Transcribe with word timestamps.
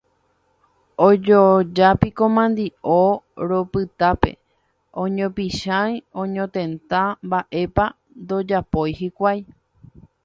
ojojapíko 1.07 2.25
mandi'o 2.35 2.97
ropytápe, 3.49 4.31
oñopichãi, 5.01 5.93
oñotenta, 6.21 7.01
mba'épa 7.27 7.85
ndojapói 8.23 8.89
hikuái 8.99 9.39